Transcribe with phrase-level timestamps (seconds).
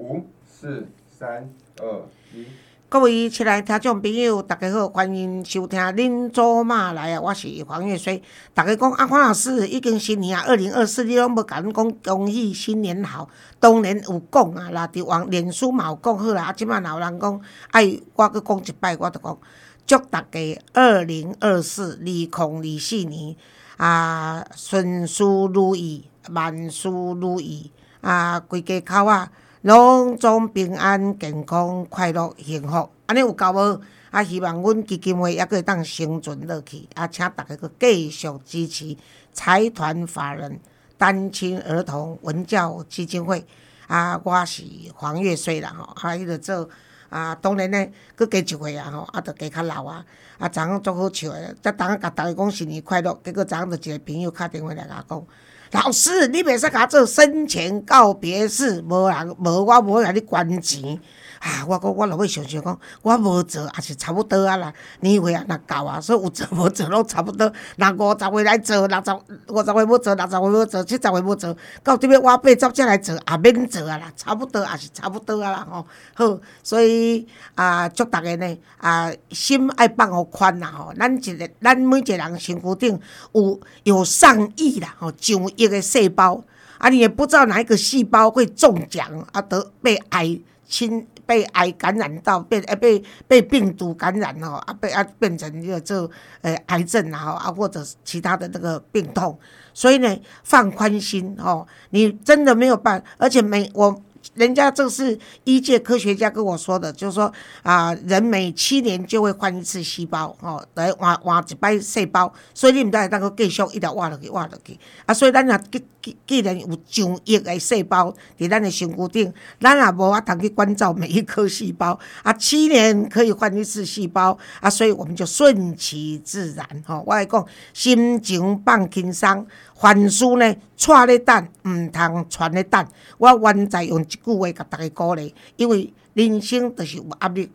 [0.00, 0.88] 五、四、
[1.18, 1.46] 三、
[1.78, 2.02] 二、
[2.34, 2.46] 一。
[2.88, 8.22] 各位亲爱听众朋友，大家好，欢迎收听《恁祖妈来啊》，我是黄月水。
[8.54, 13.28] 大家讲啊，黄老师已经新年啊，二零二四，你拢无甲阮讲恭喜新年好。
[13.60, 16.44] 当然有讲啊，啦，伫网脸书嘛有讲好啦。
[16.44, 17.40] 啊，即摆若有人讲
[17.72, 19.38] 爱我去讲一摆，我著讲
[19.86, 23.36] 祝大家二零二四二零二四年
[23.76, 29.30] 啊顺事如意，万事如意啊，规家口啊。
[29.62, 33.78] 拢总平安、健康、快乐、幸福，安尼有够无？
[34.10, 38.96] 啊，希望阮基金会抑阁会当生存落去，啊，请逐个阁继续支持
[39.34, 40.58] 财团法人
[40.96, 43.44] 单亲儿童文教基金会。
[43.86, 44.62] 啊，我是
[44.94, 46.66] 黄月水啦吼，啊，迄个做
[47.10, 47.86] 啊，当然呢，
[48.16, 50.02] 佫加一岁啊吼，啊，著加较老啊，
[50.38, 55.26] 啊，昨昏足好笑诶，则昨昏甲逐个讲新年快乐，结果昨昏着一个朋友敲电话来甲我讲。
[55.72, 61.00] 老师，你袂使甲做生前告别式，无人无我无甲你捐钱。
[61.40, 61.64] 啊！
[61.66, 64.72] 我讲我落尾想想讲，我无做也是差不多啊啦。
[65.00, 67.50] 年岁也若够啊，所以有做无做拢差不多。
[67.76, 69.10] 若五十岁来做，六十
[69.48, 75.86] 五十岁要做，六十岁要做，七十岁要做，到这边我八十才来做，也免做啊啦，差不多也是差不多啊啦吼。
[76.12, 80.92] 好，所以啊，祝逐个呢啊，心爱放互宽啦吼。
[80.98, 83.00] 咱一个咱每一个人身躯顶
[83.32, 86.44] 有有上亿啦吼，上亿个细胞
[86.76, 91.06] 啊，你也不知道哪一个细胞会中奖啊，得被癌侵。
[91.30, 99.38] 被癌感染到，变诶被被病毒感染哦，啊被啊变成一个这呃癌症然后，啊或者其他的那个病痛，
[99.72, 104.02] 所以呢放宽心哦，你真的没有办，而且每我。
[104.34, 107.32] 人家这是医界科学家跟我说的，就是说
[107.62, 114.78] 啊，人每七年就会换一次细胞，吼，来换换一摆细胞，所以你毋知会当个继续一直换落去，换落去。
[115.06, 121.98] 啊，所以咱若既既既然有上亿个细胞伫咱的身躯顶，咱也无法通去关照每一颗细胞。
[122.22, 127.02] 啊，七年可以换一次细胞，啊，所以我们就顺其自然，吼。
[127.06, 129.46] 我来讲，心情放轻松。
[129.80, 132.86] 凡事呢，带咧等，毋通传咧等。
[133.16, 137.50] 我原在用一句话甲逐个鼓励，因为人生就是有压力。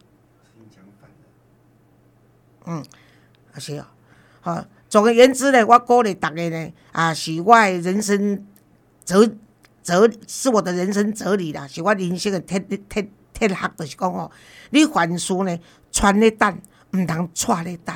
[2.65, 2.83] 嗯，
[3.53, 3.85] 啊是哦，
[4.41, 4.65] 好。
[4.89, 8.43] 总而言之呢，我鼓励逐个呢，啊，是我的人生
[9.03, 9.31] 哲
[9.83, 14.31] 哲，是我的人生哲理啦，是我人生的铁铁铁学，就是讲吼，
[14.71, 15.59] 你凡事呢，
[15.91, 16.57] 传咧等，
[16.91, 17.95] 毋通带咧等，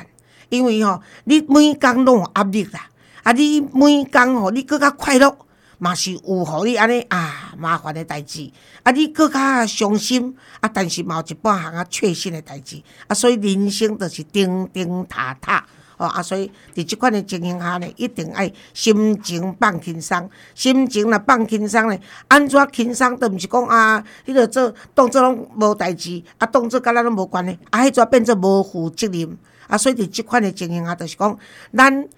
[0.50, 2.86] 因为吼，你每工拢有压力啦。
[3.22, 3.32] 啊！
[3.32, 5.36] 你每工吼，你搁较快乐，
[5.78, 8.50] 嘛是有互你安尼啊麻烦的代志。
[8.82, 12.82] 啊，你搁较伤心，啊，但是嘛有一半项啊确信的代志。
[13.08, 15.64] 啊，所以人生就是顶顶塔塔
[15.98, 16.06] 哦。
[16.06, 20.30] 啊，所以伫即款的情形下呢，一定爱心情放轻松。
[20.54, 21.98] 心情若放轻松呢，
[22.28, 29.36] 安怎轻松都毋是讲啊，迄个做当做拢无代志，啊，当做甲咱拢无关系，啊，迄阵变做无负责任。
[29.66, 31.38] 啊，所以伫即款的情形下，就是讲
[31.76, 32.08] 咱。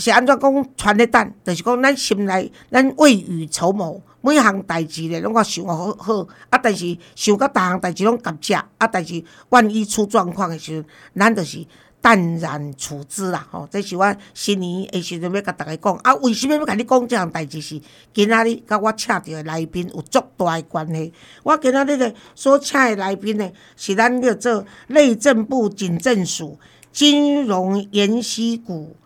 [0.00, 0.74] 是安怎讲？
[0.76, 1.82] 传咧等，就是讲？
[1.82, 6.26] 咱心内，咱未雨绸缪，每项代志咧，拢我想好好。
[6.48, 10.84] 啊，但是想到逐项代志拢夹只，啊，但是万一出状况的时阵，
[11.14, 11.66] 咱就是
[12.00, 13.46] 淡然处之啦。
[13.50, 15.94] 吼，这是我新年的时阵要甲逐个讲。
[15.96, 17.06] 啊，为什么要甲你讲？
[17.06, 17.60] 这项代志？
[17.60, 17.78] 是
[18.14, 21.12] 今仔日甲我请到的来宾有足大的关系。
[21.42, 26.58] 我今仔日咧所请的来宾呢，是咱叫做内政部警政署
[26.90, 28.96] 金融研析股。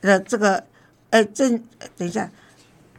[0.00, 0.64] 的这个，
[1.10, 1.62] 呃，政，
[1.96, 2.30] 等一下，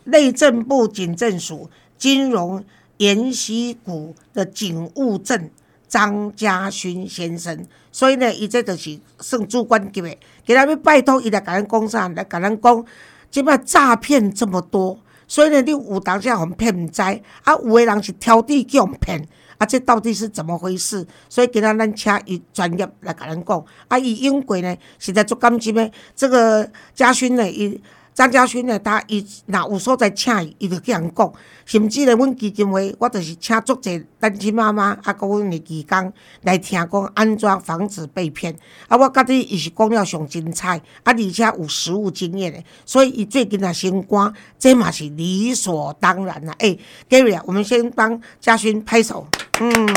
[0.06, 2.64] 内政部警政署金融
[2.98, 5.50] 研习股的警务证
[5.88, 12.86] 张家勋先生，所以呢，伊这就是算主管级的，给他们拜托伊来甲咱讲啥，来甲咱讲，
[13.30, 19.28] 即摆诈骗这么多，所以呢，你有当下互骗毋知，啊，有的人是挑剔叫骗。
[19.62, 21.06] 啊，这到底是怎么回事？
[21.30, 23.64] 所以今仔咱请伊专业来甲咱讲。
[23.90, 25.92] 啊，伊英国呢，实在足感激的。
[26.16, 27.80] 这个嘉勋呢，伊
[28.14, 31.34] 张家勋呢，他伊若有所在请伊，伊就去人讲，
[31.66, 36.12] 甚至咧，阮基金会，我就是请足侪单亲妈妈，啊，甲阮的义工
[36.42, 38.54] 来听讲安怎防止被骗。
[38.90, 46.54] 啊，我觉得伊是讲了上精彩，啊，而且有实务经验的，所以伊最近啊升官，这嘛是理所当然啦。
[46.60, 46.78] 诶、
[47.10, 49.26] g a r y 啊，我们先帮嘉勋拍手，
[49.62, 49.88] 嗯，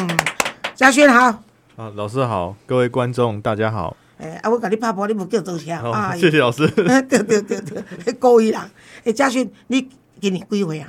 [0.77, 1.43] 嘉勋好。
[1.77, 3.97] 啊，老师好，各位观众大家好。
[4.19, 5.81] 诶、啊，我甲你拍波，你无叫做啥？
[5.81, 6.67] 好、啊，谢谢老师。
[6.69, 8.71] 对对对对，故意啦。
[9.05, 9.89] 诶，嘉勋，你
[10.21, 10.89] 今年几岁啊？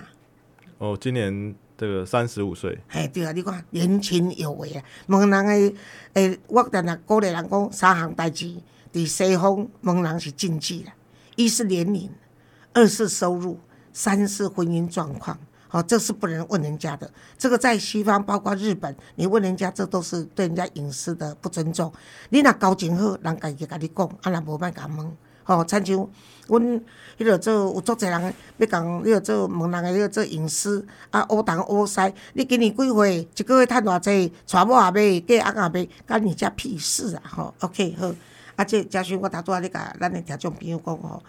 [0.77, 4.83] 哦，今年这个三十五岁，嘿，对啊，你看年轻有为啊。
[5.07, 5.75] 问人诶
[6.13, 8.53] 诶，我定定鼓励人讲三项代志，
[8.93, 10.93] 伫西方问人是禁忌啦。
[11.35, 12.09] 一是年龄，
[12.73, 13.59] 二是收入，
[13.91, 15.37] 三是婚姻状况。
[15.67, 17.09] 好、这是不能问人家的。
[17.37, 21.91] 这个在西方，包括日本，你问人家，这都是对人家隐私的不尊重。
[22.29, 25.17] 你若交情好，人家就甲你讲，啊，若无莫甲问。
[25.47, 26.09] 吼、亲像
[26.47, 26.61] 阮
[27.19, 31.99] 迄落做有足侪人要共迄落做问人诶迄落做隐私，啊，乌东乌西，
[32.33, 33.27] 你今年几岁？
[33.35, 34.33] 一个月趁偌济？
[34.47, 37.21] 娶某也买，嫁翁也买，干你遮屁事啊！
[37.27, 38.11] 吼，OK 好。
[38.55, 41.21] 啊，这嘉勋，我头拄仔咧甲咱诶听众朋友讲吼。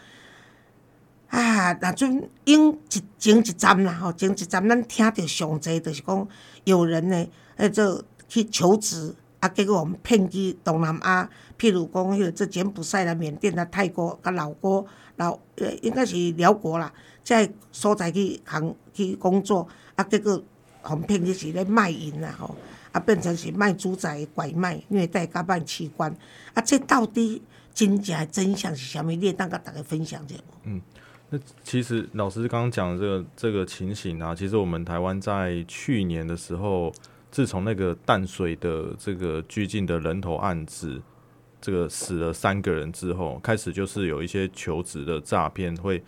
[1.29, 6.29] 啊，若阵用一前一站啦，吼，前一站咱听着上济，就是讲
[6.65, 7.27] 有人呢，
[7.59, 11.29] 迄做去求职，啊，结果我们骗去东南亚，
[11.59, 14.87] 譬如讲迄个这柬埔寨啦、缅甸啦、泰国、甲老挝、
[15.17, 16.93] 老呃，应该是辽国啦，
[17.25, 20.41] 这个所在去行去工作，啊，结果
[20.83, 22.55] 互骗去是咧卖淫啦，吼，
[22.93, 26.15] 啊，变成是卖猪仔、拐卖、虐待、甲卖器官，
[26.55, 27.43] 啊，这到底
[27.75, 29.11] 真正真相是啥物？
[29.11, 30.81] 你会当甲大家分享者无？
[31.29, 36.93] 那其实老师刚刚讲的这个这个情形啊，其实我们台湾在去年的时候，
[37.33, 41.03] 自从那个淡水的这个拘禁的人头案子，
[41.61, 46.01] 这个死了三个人之后，开始就是有一些求职的诈骗会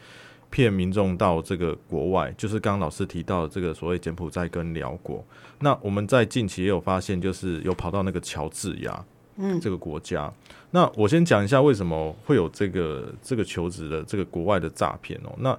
[0.50, 5.24] 骗民众到这个国外，就是刚刚老师提到的这个所谓柬埔寨跟辽国。
[5.58, 9.04] 那我们在近期也有发现，就是有跑到那个乔治亚，
[9.36, 10.32] 嗯，这个国家。
[10.70, 15.32] 那我先讲一下为什么会有这个这个求职的这个国外的诈骗哦。
[15.38, 15.58] 那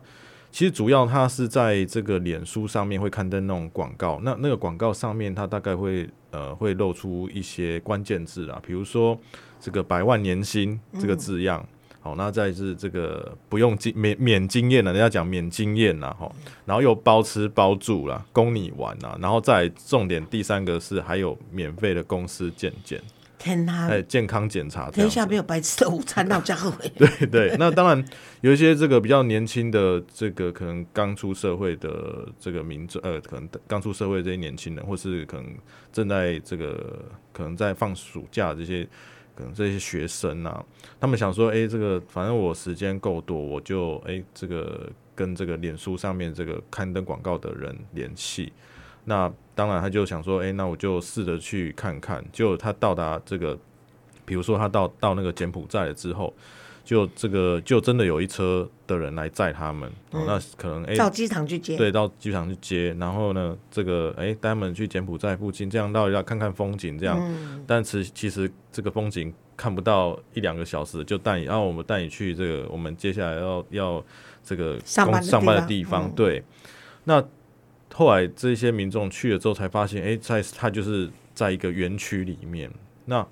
[0.52, 9.18] 其实主要它是在这个脸书上面会刊登那种广告，那那个广告上面它大概会呃会露出一些关键字啊，比如说
[9.60, 11.66] 这个百万年薪这个字样。
[12.02, 16.32] 好，那再是这个不用经免免经验了，人家讲免经验啦，哈，
[16.64, 23.02] 然后又包吃包住啦，供你玩啦，然后再重点第三个是还有免费的公司健检，
[23.40, 23.88] 天哪！
[23.88, 26.92] 哎，健康检查天下没有白吃的午餐，那我这样后悔。
[26.98, 28.06] 对 对，那当然
[28.42, 35.56] 有一些这个比较年轻的这个可能刚出社会的这个民众，呃，可能刚出社会的这些年轻人，或是可能
[35.94, 38.86] 正在这个可能在放暑假这些
[39.34, 40.62] 可能这些学生啊，
[41.00, 48.52] 他们想说，哎、这个反正我时间够多，我就哎、这个跟这个脸书上面这个刊登广告的人联系。
[49.06, 52.24] 那当然，他就想说，哎、那我就试着去看看。
[52.32, 53.60] 就他到达这个，
[54.24, 56.34] 比如说他到到那个柬埔寨了之后，
[56.86, 59.92] 就这个就真的有一车的人来载他们。
[60.12, 61.76] 哦、那可能哎、到机场去接。
[61.76, 67.18] 对，到机场去接，然后呢，这个哎，带他们去柬埔寨附近，这样到要看看风景，这样。
[67.20, 74.04] 嗯但其其实这个风景看不到一两个小时，就带你，然后我们带你去这个我们接下来要要
[74.42, 76.08] 这个上班上班的地方地方。
[76.08, 76.44] 嗯对，
[77.04, 77.22] 那
[77.94, 82.72] 后来这些民众去了之后，才发现，哎，在他就是在一个园区里面，
[83.06, 83.26] 那。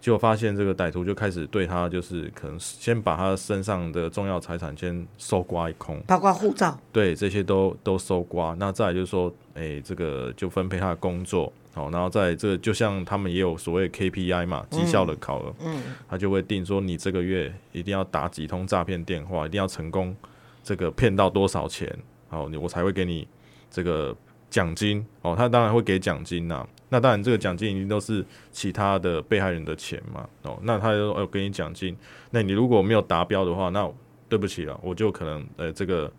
[0.00, 6.76] 结果发现这个歹徒就开始对他，就是可能先把他身上的重要财产先搜刮一空，包括护照。
[6.90, 8.52] 对，这些都都搜刮。
[8.58, 20.16] 那再来就是说，哎，这个就分配他的工作，好，然后在这个就像他们也有所谓 KPI 嘛，绩效的考核，嗯，他就会定说你这个月一定要打几通诈骗电话，一定要成功，
[20.64, 21.96] 这个骗到多少钱，
[22.28, 23.28] 好，你我才会给你
[23.72, 24.14] 这个
[24.48, 25.34] 奖金哦。
[25.36, 31.96] 他当然会给奖金呐、那当然这个奖金一定都是其他的被害人的钱嘛，哦，那他就说，哦，给你奖金，
[32.30, 33.90] 那你如果没有达标的话，那
[34.28, 36.12] 对不起了，我就可能呃这个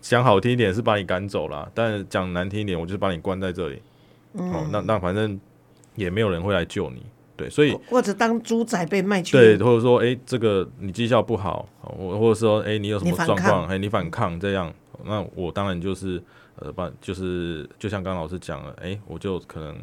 [0.00, 3.82] 讲好听一点是把你赶走了，但是讲难听一点，我就是把你关在这里。
[4.34, 5.38] 哦，那那反正
[5.96, 7.04] 也没有人会来救你，
[7.36, 9.36] 对，所以或者当猪仔被卖去。
[9.36, 14.72] 对，或者说哎、这个你绩效不好，我或或者说哎、你有什么状况，抗哎、你反抗这样，
[15.04, 16.22] 那我当然就是
[16.60, 19.76] 呃把就是就像刚刚老师讲了，哎、我就可能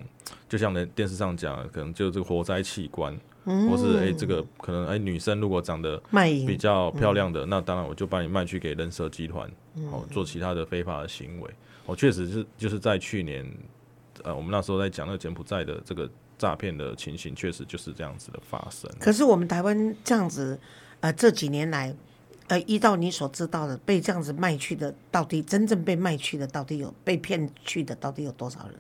[0.48, 6.02] 就像电电视上讲的，可能就这个活摘器官，或是哎、这个可能哎、女生如果长得
[6.46, 6.58] 比。
[6.58, 9.48] 较漂亮的，那当然我就把你卖去给人蛇集团，
[9.92, 11.50] 哦，做其他的非法的行为。
[11.86, 13.46] 哦，确实是就是在去年，
[14.24, 18.90] 呃，我们那时候在讲那个柬埔寨的这个诈骗的情形，确实就是这样子的发生。
[19.00, 20.60] 可是我们台湾这样子，
[21.00, 21.96] 呃，这几年来，
[22.48, 28.76] 呃，依照你所知道的，被这样子卖去的，到底真正被卖去的，到底有被骗去的，到底有多少人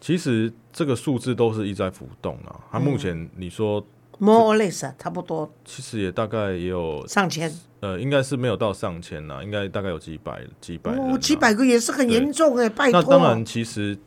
[0.00, 2.60] 其实这个数字都是一直在浮动啊。
[2.70, 3.84] 它目前你说
[4.18, 13.02] ？More or less，啊差不多其实也大概也有上千，呃，应该是没有到上千呐，应该大概有几百几百哦，几百个也是很严重哎，拜托。
[13.02, 13.98] 那当然，其实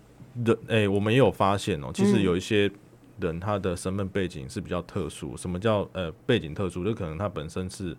[0.46, 2.72] 人哎、我们也有发现哦、其嗯实有一些
[3.20, 5.36] 人他的身份背景是比较特殊。
[5.36, 6.84] 什么叫呃背景特殊？
[6.86, 7.98] 就可能他本身是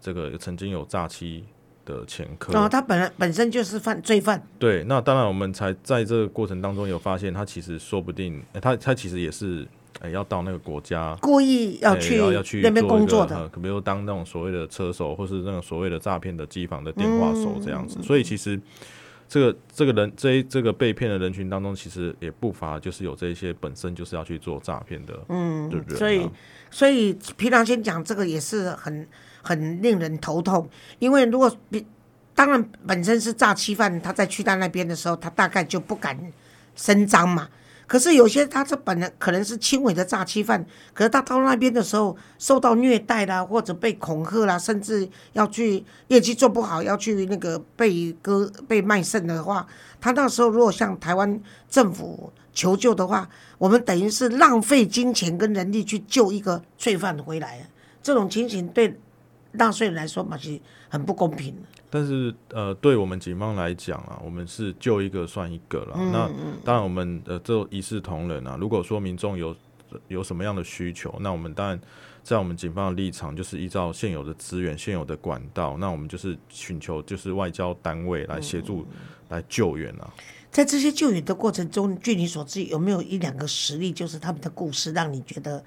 [0.00, 1.44] 这个曾经有诈欺
[1.84, 2.58] 的前科。
[2.58, 9.66] 哦，他本来本身就是犯罪犯，对，那当然我们才在这个过程当中有发现，他其实说不定，哎他他其实也是
[10.00, 11.16] 哎、要到那个国家。
[11.20, 13.36] 故意要哎去要要去那边工作的。
[13.36, 18.02] 呃比如当那种所谓的车手，或是那种所谓的诈骗的机房的电话手这样嗯子。
[18.02, 18.60] 所以其实
[19.28, 25.98] 这个这个人这一这个被骗的人群当中，其实也不乏就是有这一些本身就是要去做诈骗的，嗯，对不对？
[25.98, 26.30] 所以，
[26.70, 29.06] 所以皮良先讲这个也是很
[29.42, 30.68] 很令人头痛，
[30.98, 31.86] 因为如果比
[32.34, 36.18] 当然本身是诈欺犯，他在去到那边的时候，他大概就不敢
[36.74, 37.48] 声张嘛。
[37.88, 49.66] 可是有些他这本来可能是轻微的诈欺犯，可是他到那边的时候受到虐待啦，或者被恐吓啦，甚至要去业绩做不好，要去那个被割被卖肾的话，
[50.00, 51.40] 他那时候如果向台湾
[51.70, 53.26] 政府求救的话，
[53.56, 57.66] 我们等于是浪费金钱跟人力去救一个罪犯回来，
[58.02, 59.00] 这种情形对
[59.52, 61.62] 纳税人来说嘛是很不公平的。
[61.90, 65.96] 但是呃，对我们警方来讲啊，我们是救一个算一个了。
[66.12, 66.30] 那
[66.64, 68.56] 当然，我们呃这一视同仁啊。
[68.60, 69.56] 如果说民众有
[70.08, 71.80] 有什么样的需求，那我们当然
[72.22, 78.86] 在我们警方的立场，就是依照现有的资源、现有的管道，那我们就是寻求就是外交单位来协助、
[79.30, 80.12] 来救援啊。
[80.50, 85.64] 在这些救援的过程中，据你所知，有没有一两个实例，就是他们的故事，让你觉得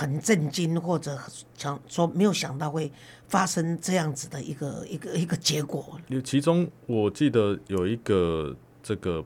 [0.00, 1.18] 很震惊，或者
[1.54, 2.90] 想说没有想到会
[3.28, 6.00] 发生这样子的一个一个一个结果？
[6.24, 9.22] 其中我记得有一个这个，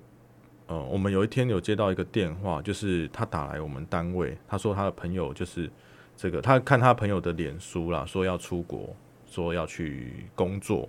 [0.67, 5.71] 呃，我们有一天有接到一个电话，就是他打来我们单位，他说他的朋友就是
[6.17, 8.97] 这个，他看他朋友的脸书啦，说要出国，
[9.31, 10.89] 说要去工作。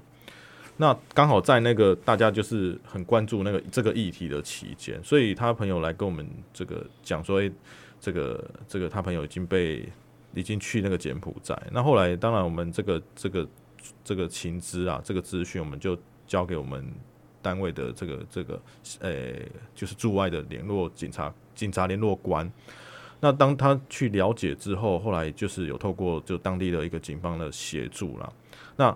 [0.78, 7.50] 那刚好在那个大家就是很关注那个这个议题的期间，所以他朋友来跟我们这个讲说，诶、
[8.06, 9.90] 这个这个他朋友已经被
[10.36, 11.60] 已经去那个柬埔寨。
[11.72, 13.48] 那后来当然我们这个这个
[14.04, 15.98] 这个情资啊，这个资讯我们就
[16.28, 16.86] 交给我们
[17.42, 18.62] 单位的这个这个
[19.00, 19.34] 呃、
[19.74, 22.52] 就是驻外的联络警察警察联络官。
[23.20, 28.32] 那当他去了解之后，后来就是有透过就当地的一个警方的协助啦。
[28.76, 28.96] 那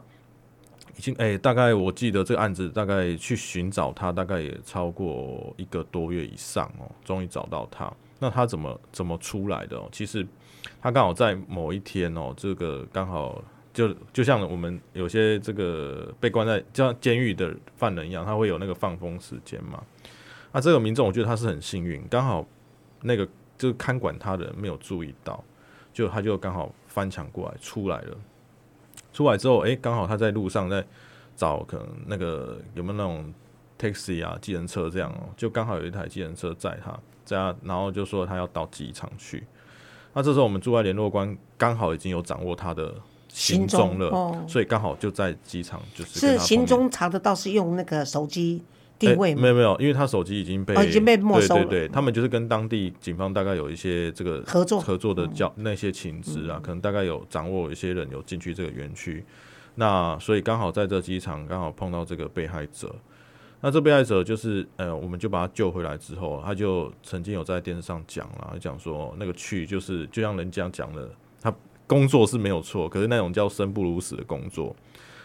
[0.98, 7.92] 已经诶、大概我记得这个案子大概去寻找他，大概也超过一个多月以上哦，终于找到他。
[8.20, 9.88] 那他怎么怎么出来的哦？
[9.92, 10.28] 其实
[10.82, 13.42] 他刚好在某一天哦，这个刚好
[13.74, 19.84] 就就像我们有些这个被关在就像监狱的犯人一样，他会有那个放风时间嘛。
[20.52, 22.46] 那这个民众，我觉得他是很幸运，刚好
[23.02, 23.26] 那个
[23.58, 25.44] 就是看管他的人没有注意到，
[25.94, 28.18] 就他就刚好翻墙过来出来了。
[29.14, 30.86] 出来之后，诶，刚好他在路上在
[31.36, 33.34] 找可能那个有没有那种
[33.78, 36.92] taxi 啊、计程车这样哦，就刚好有一台计程车载他，
[37.30, 39.44] 载他，然后就说他要到机场去。
[40.14, 42.96] 那这时候我们驻外联络官刚好已经有掌握他的
[43.28, 48.64] 行踪了，哦所以刚好就在机场就是是行踪查得到，是用那个手机
[48.98, 59.24] 定位没有没有，因为他手机已经被、哦已经被没收了对对对，他们就是跟当地警方大概有一些这个合作嗯合作的交那些情资啊，可能大概有掌握一些人有进去这个园区，
[59.76, 62.94] 那所以刚好在这机场刚好碰到这个被害者。
[63.62, 71.10] 那这被害者就是呃，我们就把他救回来之后，他就曾经有在电视上讲了，讲说那个去就是就像人家讲的，
[71.42, 71.54] 他
[71.86, 74.74] 工作是没有错，可是那种叫生不如死的工作，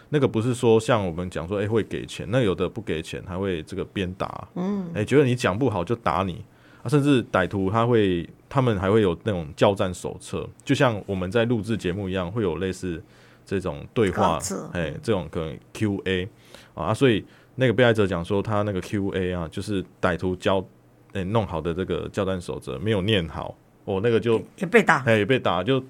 [0.09, 6.43] 那个不是说像我们讲说，诶会给钱，那有的不给钱还会这个鞭打，嗯，诶觉得你讲不好就打你，
[6.83, 13.01] 啊，甚至歹徒他会，他们还会有那种教战手册，就像我们在录制节目一样，会有类似
[13.45, 14.37] 这种对话
[14.73, 16.27] 哎，这种可能 Q&A
[16.73, 17.23] 啊，所以
[17.55, 20.65] 那个被害者讲说，他那个 Q&A 啊，就是歹徒教
[21.13, 25.81] 诶、弄好的这个教战守则没有念好，哦，那个就也被打，哎、被打，就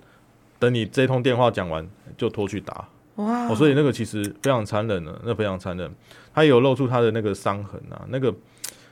[0.60, 2.88] 等你这通电话讲完就拖去打。
[3.16, 3.48] 哇！
[3.48, 5.90] 哦，所以那个其实非常残忍的，那非常残忍。
[6.34, 8.34] 他有露出他的那个伤痕啊，那个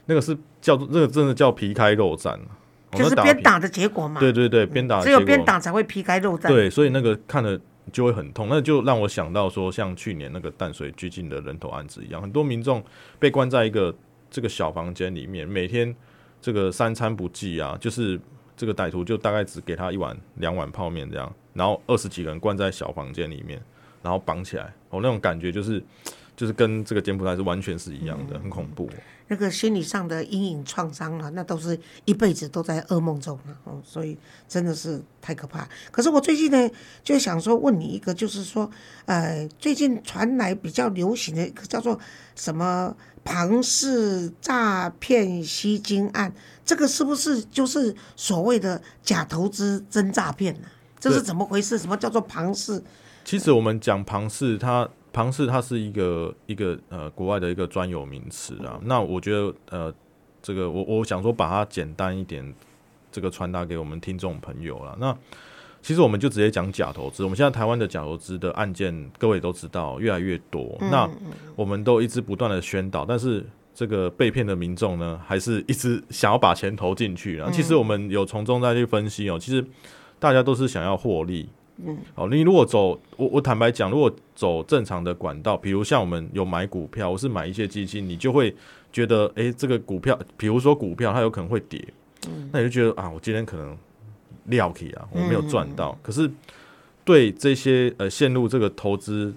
[0.05, 2.57] 那个是叫做那个真的叫皮开肉绽啊，
[2.93, 4.19] 哦就是边打的结果嘛。
[4.19, 6.47] 对对对，边打的只有边打才会皮开肉绽。
[6.47, 7.59] 对，所以那个看了
[7.91, 12.83] 就会很痛，那就让我想到说，像去年那个淡水拘禁的人头案子一样，很多民众
[13.19, 13.93] 被关在一个
[14.29, 15.93] 这个小房间里面，每天
[16.41, 18.19] 这个三餐不济啊，就是
[18.55, 23.61] 这个歹徒就大概只给他一碗两碗泡面这样，然后二十几个人关在小房间里面，
[24.01, 25.83] 然后绑起来，哦，那种感觉就是
[26.35, 28.89] 就是跟这个柬埔寨是完全是一样的，很恐怖。
[29.27, 35.67] 那个心理上的阴影创伤啊，那都是一辈子都在噩梦中了哦，所以真的是太可怕。
[35.91, 36.69] 可是我最近呢，
[37.03, 38.69] 就想说问你一个，就是说，
[39.05, 41.99] 呃，最近传来比较流行的一个叫做
[42.35, 46.33] 什么庞氏诈骗吸金案，
[46.65, 50.67] 这个是不是就是所谓的假投资真诈骗呢？
[50.99, 51.77] 这是怎么回事？
[51.77, 52.81] 什么叫做庞氏？
[53.25, 58.79] 其实我们讲庞氏，它庞氏它是一个一个呃国外的一个专有名词啊。
[58.83, 59.93] 那我觉得呃
[60.41, 62.53] 这个我我想说把它简单一点，
[63.11, 64.97] 这个传达给我们听众朋友了。
[64.99, 65.15] 那
[65.81, 67.23] 其实我们就直接讲假投资。
[67.23, 70.77] 我们现在台湾的假投资的案件，各位都知道越来越多。
[70.79, 71.09] 那
[71.55, 77.35] 我们都一直不断的宣导，但是这个被骗的民众呢，还是一直想要把钱投进去。
[77.35, 79.65] 然后其实我们有从中再去分析哦，其实
[80.19, 81.49] 大家都是想要获利。
[81.77, 88.55] 嗯，哦，你如果走，我我坦白讲，如果走正常的管道，比如像我们有买股票，我是买一些基金，你就会
[88.91, 91.83] 觉得，诶，这个股票，比如说股票，它有可能会跌，
[92.51, 93.75] 那你就觉得啊，我今天可能
[94.45, 95.97] 料起啊，我没有赚到。
[96.03, 96.29] 可是
[97.03, 99.33] 对这些呃陷入这个投资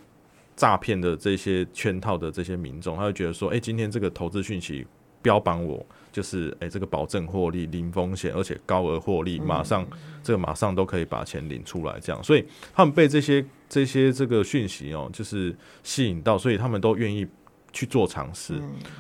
[0.54, 4.86] 诈骗的这些圈套的这些民众，他会觉得说，诶，今天这个投资讯息
[5.22, 5.84] 标榜我
[6.16, 9.86] 就是诶，这个保证获利、零风险，而且高额获利，马上
[10.22, 12.42] 这个马上都可以把钱领出来，这样，所以
[12.74, 17.26] 他们被这些这些这个讯息哦，就是吸引到，所以他们都愿意
[17.70, 18.54] 去做尝试。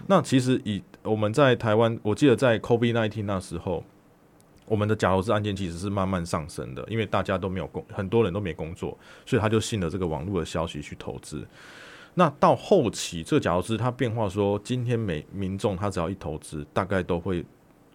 [0.06, 3.82] 那其实以我们在台湾，我记得在 COVID nineteen 那时候，
[4.66, 11.46] 我们的假投资案件其实是慢慢上升的，因为大家都没有工，很多人都没工作，所以他就信了这个网络的消息去投资。
[12.18, 17.44] 那到后期，这个假投资它变化说，今天每民众他只要一投资，大概都会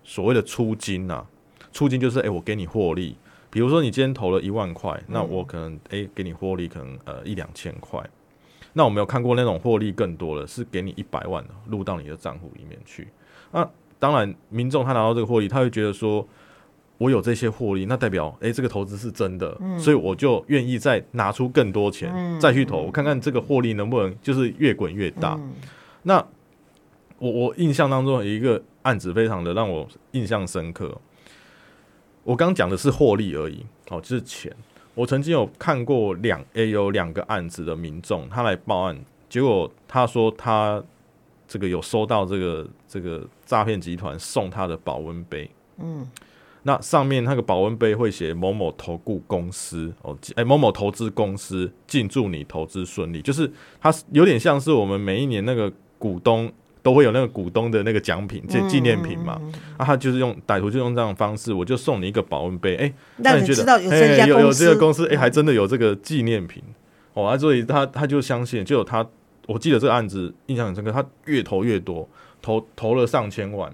[0.04, 1.26] 所谓的出金呐、
[1.72, 3.18] 出金就是诶，我给你获利，
[3.50, 8.00] 比如说你今天投了一万块，那我可能诶给你获利可能呃一两千块。
[8.74, 13.08] 那我没有看过那种获利更多的是给你一百万入到你的账户里面去。
[13.52, 16.28] 那当然，民众他拿到这个获利，他会觉得说，
[17.02, 25.36] 我有这些获利，那代表诶这个投资是真的，所以我就愿意再拿出更多钱、再去投，我看看这个获利能不能就是越滚越大。
[26.04, 26.24] 那
[27.18, 30.96] 我我印象当中有一个案子非常的让我印象深刻，
[32.24, 34.56] 我刚讲的是获利而已，哦，就是钱。
[34.94, 38.96] 我曾经有看过两诶有两个案子的民众，他来报案，
[39.28, 40.84] 结果他说他
[41.48, 46.08] 这个有收到这个这个诈骗集团送他的保温杯，嗯，
[46.64, 56.52] 那上面那个保温杯会写某某投顾公司哦，诶某某投资公司，敬祝你投资顺利，就是它有点像是我们每一年那个股东。
[56.84, 59.40] 都会有那个股东的那个奖品，这纪念品嘛，
[59.78, 66.64] 啊，他就是用歹徒就用这样的方式，我就送你一个保温杯，哎、那你觉得你知道有有有这个公司，哎、还真的有这个纪念品。
[67.14, 69.08] 哦，啊，所以他他就相信，就有他，
[69.46, 72.10] 我记得这个案子印象很深刻，他越投越多，
[72.42, 73.72] 投投了上千万，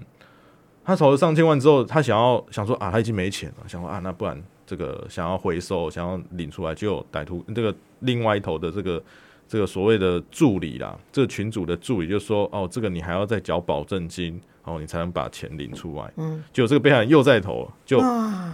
[0.88, 9.02] 他投了上千万之后，他想要想说啊，他已经没钱了，想说啊，那不然这个想要回收，想要领出来，就有歹徒这个另外一头的这个。
[9.50, 17.98] 这个所谓的助理啦，这个群主的助理就说：“哦，这个你还要再缴保证金，哦，你才能把钱领出来。”嗯，结果这个被害人又在投，就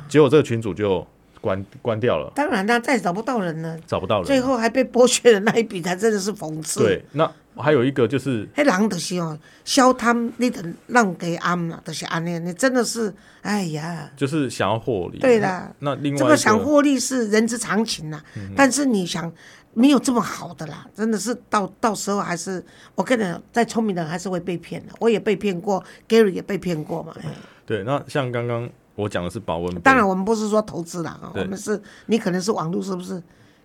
[0.07, 1.05] 结果这个群主就
[1.45, 4.25] 关关掉了，当然啦，再找不到人了，找不到人。
[4.27, 6.81] 最后还被剥削的那一笔才真的是讽刺。
[6.81, 15.19] 对，那还有一个就是迄人就是哦，消贪你得让给安啦，就是安尼，你真的是，哎呀，就是想要获利。
[15.19, 18.25] 对啦那另外这一个想获利是人之常情啦，
[18.57, 19.31] 但是你想
[19.75, 27.15] 没有这么好的啦，真的是到到时候还是我跟你讲，再聪明的人还是会被骗的，我也被骗过，Gary 也被骗过嘛。
[27.21, 27.29] 哎
[27.67, 33.23] 对，那像刚刚我讲的是保温杯，当然我们不是说投资啦，我们是你可能是网络是不是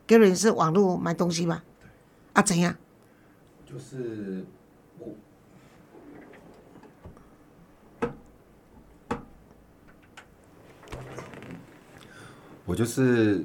[0.07, 1.63] ？Gary 是网络买东西吧？
[2.33, 2.75] 啊怎样？
[3.65, 4.43] 就是
[4.97, 5.13] 我
[12.65, 13.43] 我就是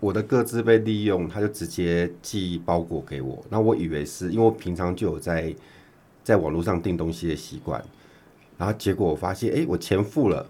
[0.00, 3.42] 我的个资被利用，他就直接寄包裹给我。
[3.48, 5.54] 那我以为是因为我平常就有在
[6.22, 7.82] 在网络上订东西的习惯，
[8.58, 10.46] 然后结果我发现，哎、我钱付了，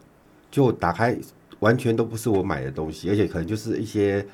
[0.50, 1.16] 就打开
[1.60, 4.24] 完全都不是我买的东西，而且可能就是一些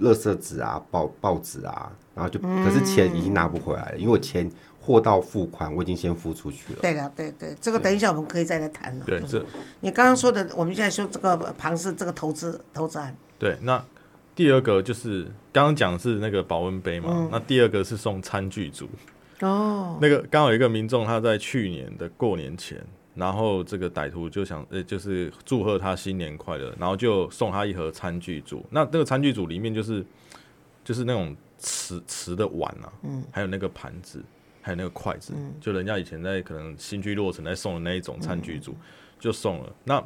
[0.00, 4.50] 垃圾纸啊、报报纸啊，然后就可是钱已经拿不回来了，因为我钱
[4.80, 6.80] 货到付款，我已经先付出去了。
[6.82, 9.04] 对了，对对，这个等一下我们可以再来谈了。
[9.04, 9.44] 对这
[9.80, 13.82] 你刚刚说的，我们现在说这个庞氏这个投资投资案，对，那
[14.34, 18.88] 第二个就是刚刚讲的是那个保温杯嘛，那第二个是送餐具组。
[19.40, 22.78] 哦，那个刚好有一个民众他在去年的过年前，
[23.16, 28.64] 然后这个歹徒就想呃就是祝贺他新年快乐，然后就送他一盒餐具组。
[28.70, 30.04] 那那个餐具组里面就是
[30.84, 34.22] 就是那种瓷瓷的碗啊，嗯，还有那个盘子，
[34.60, 38.76] 还有那个筷子，就人家以前在可能新居落成在送的那一种餐具组，
[39.18, 39.72] 就送了。
[39.84, 40.04] 那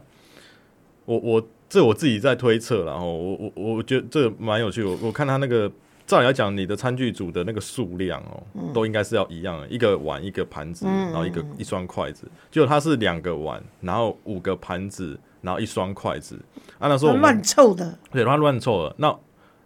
[1.05, 4.85] 我我这我自己在推测，然后我我我觉得这蛮有趣。
[4.85, 5.70] 我我看他那个，
[6.11, 8.42] 照理来讲，你的餐具组的那个数量哦，
[8.75, 12.27] 都应该是要一样的，一个碗，一个盘子，然后一个一双筷子。
[12.51, 16.37] 就它是两个碗，然后五个盘子，然后一双筷子。
[16.81, 18.92] 按照说乱凑的，对，他乱凑了。
[18.99, 19.16] 那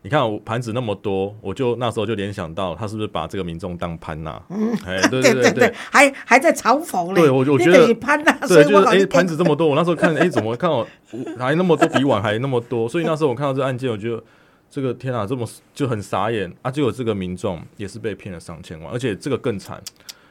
[0.02, 4.38] 你看我盘子那么多，我就那时候就联想到他是不是把这个民众当潘娜？
[4.50, 7.22] 嗯，哎， 对对对对，还还在嘲讽嘞。
[7.22, 10.86] 对我我觉得潘娜，对，就是哎盘子这么多，我那时候看哎怎么看我
[11.38, 14.22] 还那么多比碗还那么多，所以那时候我看到这案件，我觉得
[14.74, 16.68] 这个天啊，这么就很傻眼啊！
[16.68, 19.80] 就有这个民众也是被骗了上千万，而且这个更惨。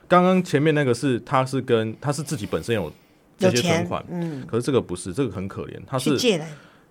[0.06, 2.91] 刚刚前面那个是他是跟他是自己本身有
[3.38, 6.49] 这些存款，嗯，可是这个不是，这个很可怜，他是借来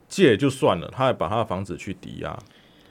[0.09, 2.39] 借就算了，他还把他的房子去抵押。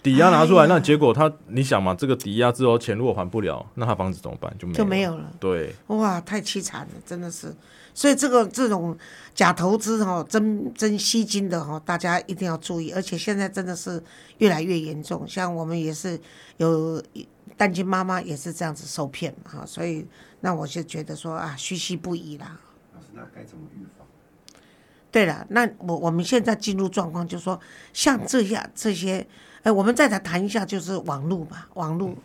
[0.03, 4.55] 抵押拿出来，那结果他，你想嘛，这个抵押之后钱如果还不了，那他房子怎么办？
[4.59, 5.31] 就没就没有了。
[5.39, 7.51] 对，哇，太凄惨了，真的是。
[7.93, 8.97] 所以这个这种
[9.33, 12.91] 假投资哈，真真吸金的哈，大家一定要注意。
[12.91, 14.01] 而且现在真的是
[14.37, 16.19] 越来越严重，像我们也是
[16.57, 17.01] 有
[17.57, 20.07] 单亲妈妈也是这样子受骗哈，所以
[20.39, 22.59] 那我就觉得说啊，虚息不已啦。
[22.93, 24.07] 老师，那该怎么预防？
[25.11, 27.59] 对了，那我我们现在进入状况，就是说
[27.93, 29.27] 像这样这些。
[29.63, 31.69] 哎，我们再来谈一下，就是网络吧。
[31.75, 32.15] 网络，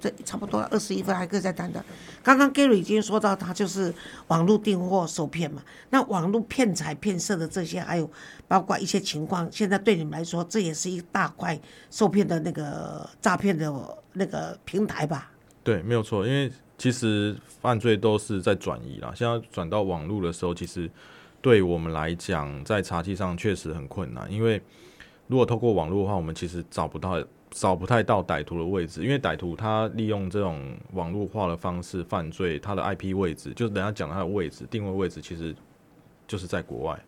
[0.00, 1.84] 这差不多二十一分，还可以再谈的。
[2.22, 3.94] 刚刚 Gary 已经说到，他就是
[4.28, 5.62] 网络订货受骗嘛。
[5.90, 8.10] 那网络骗财骗色的这些，还有
[8.48, 11.60] 包括一些情况，现在对你们来说，这也是一大块
[11.90, 13.72] 受骗的那个诈骗的
[14.14, 15.30] 那个平台吧？
[15.62, 16.26] 对，没有错。
[16.26, 19.12] 因为其实犯罪都是在转移啦。
[19.14, 20.90] 现在转到网络的时候，其实
[21.40, 24.62] 对我们来讲，在查缉上确实很困难，因为。
[25.26, 35.54] 如果透过网络的话，我们其实找不到、找不太到歹徒的位置，因为歹徒他利用这种网络化的方式犯罪，他的 IP 位置就是等下讲他的位置定位位置，其实
[36.26, 36.98] 就是在国外，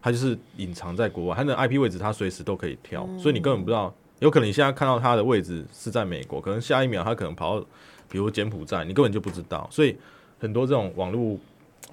[0.00, 7.66] 他就是隐藏在国外，他的 IP 位置他随时都可以跳，所以你根本不知道，有可能你现在看到他的位置是在美国，可能下一秒他可能跑到
[8.08, 9.96] 比如柬埔寨，你根本就不知道，所以
[10.38, 11.38] 很多这种网络。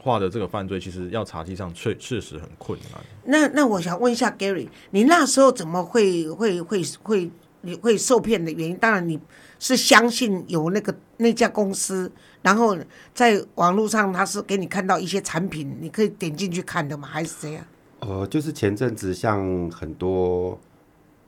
[0.02, 3.02] 化的这个犯罪，其实要查缉上确确实很困难。
[3.26, 7.30] 那那我想问一下 Gary，你那时候怎么会会会会
[7.62, 8.76] 你会受骗的原因？
[8.78, 9.20] 当然你
[9.60, 12.78] 是相信有那个那家公司，然后
[13.14, 17.08] 在网络上他是给你看到一些产品，你可以点进去看的吗？
[17.08, 17.66] 还是怎样？
[18.00, 20.60] 呃，就是前阵子像很多。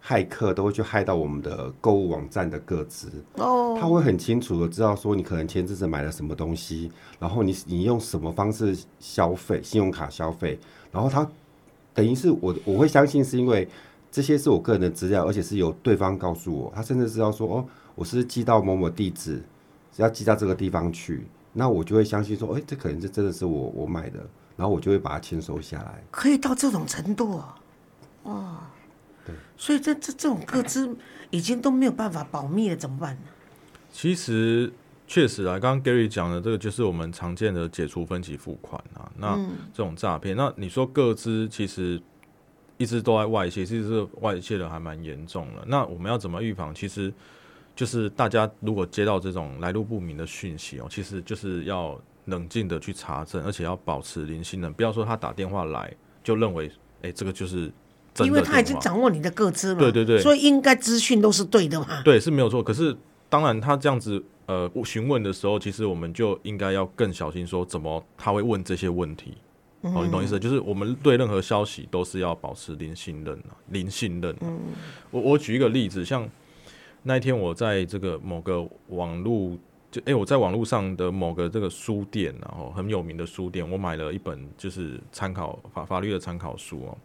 [0.04, 10.60] 骇客都会去害到我们的购物网站的个资哦，他会很清楚的知道说你可能前阵子买了什么东西，然后你你用什么方式消费，信用卡消费，
[10.92, 11.30] 然后他
[11.94, 13.70] 等于是我我会相信是因为
[14.12, 19.42] 这些是我个人的资料，而且是由对方告诉我，他甚至知道说哦，我是寄到某某地址，
[19.96, 24.20] 要寄到这个地方去，那我就会相信说，哎，这可能是真的是我我买的，
[24.58, 27.56] 然后我就会把它签收下来，可以到这种程度啊，
[28.24, 28.58] 哇。
[29.56, 30.98] 所以这这这种个资
[31.30, 33.14] 已经都没有办法保密了，怎么办？
[33.14, 33.22] 呢？
[33.94, 34.74] 其实
[35.08, 39.36] 确实啊，刚刚 Gary 讲的这个就是我们常见的解除分期付款啊，那
[39.72, 42.02] 这种诈骗，那你说个资其实
[42.82, 45.64] 一直都在外泄，其实是外泄的还蛮严重的。
[45.68, 46.74] 那我们要怎么预防？
[46.74, 47.14] 其实
[47.76, 56.72] 就是大家如果接到这种来路不明的讯息哦，其实就是要冷静的去查证，而且要保持零信任，不要说他打电话来就认为，
[57.04, 57.72] 哎，这个就是。
[58.26, 62.02] 因为他已经掌握你的个资了，对对对，所以应该资讯都是对的嘛。
[62.04, 62.62] 对，是没有错。
[62.62, 62.94] 可是
[63.30, 69.36] 当然，他这样子呃询问的时候，其实我们就应该要更小心，说怎么他会问这些问题。
[69.82, 70.40] 哦，你懂意思？
[70.40, 74.36] 就是我们对任何消息都是要保持零信任啊，零信任。
[74.42, 74.60] 嗯，
[75.10, 76.28] 我我举一个例子，像
[77.04, 79.58] 那一天我在这个某个网络，
[79.90, 86.98] 就哎我在网络上的某个这个书店，然后很有名的书店，我买了一本就是参考法法律的参考书哦。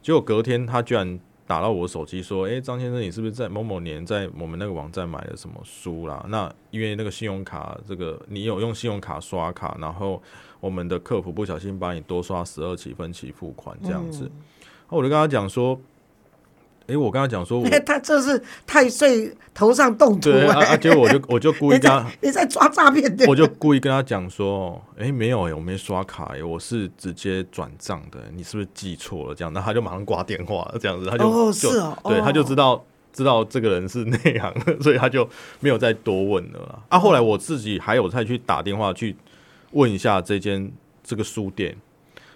[0.00, 6.24] 结果隔天，他居然打到我手机说：“哎，张先生，你是不是在某某年在我们那个网站买了什么书啦？
[6.28, 10.22] 那因为那个信用卡，这个你有用信用卡刷卡，然后
[10.62, 14.30] 我们的客服不小心把你多刷十二期分期付款这样子。”
[14.88, 15.78] 那我就跟他讲说。
[16.88, 20.76] 哎，我跟他讲说， 他这是太岁头上动土啊！
[20.76, 29.34] 结果我就我就故意跟他，你在抓诈骗的，我就故意跟他讲说，哎，没有哎，我没刷卡哎，我是直接转账的，你是不是记错了？
[29.34, 35.26] 这样，那他就马上挂电话了，这样子他就哦是哦，对，他就知道知道这个人是内行， 所以他就
[35.60, 36.82] 没有再多问了。
[36.88, 39.14] 啊，后来我自己还有再去打电话去
[39.72, 41.76] 问一下这间这个书店，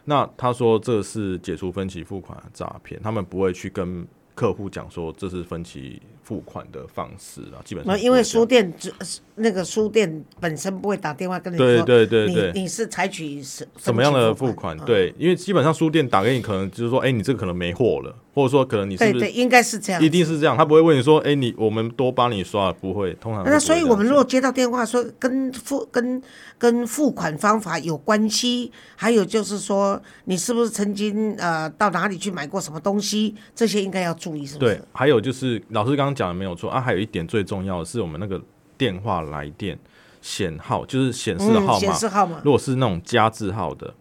[0.04, 4.06] 那他说这是解除分期付款诈骗，他们不会去跟。
[4.36, 8.92] 客户讲说这是分期付款的方式啊，基本上因为书店只
[9.36, 14.76] 那个书店本身不会打电话跟你对说，对对对你你是采取什什么样的付付款？
[14.76, 20.10] 嗯对，因为基本上书店打给你，可能就是说，哎、你这个可能没货了，或者说可能你是对对，应该是这样一。
[20.10, 26.20] 定是这样，他不会问你说，哎、你我们多帮你刷，不会，通常那所以，我们如果接到电话说跟付跟
[26.58, 38.40] 跟付款方法有关系，还有就是说你是不是曾经呃到哪里去买过什么东西，这些应该要注意，是不对是？，还有就是老师刚刚讲的没有错啊，还有一点最重要的是我们那个
[38.76, 39.78] 电话来电
[40.20, 42.40] 显号，就是显示的号码，显码，示号码。
[42.42, 43.94] 如果是那种加字号的，